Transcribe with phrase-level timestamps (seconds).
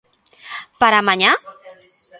[0.81, 1.31] ¿Para mañá?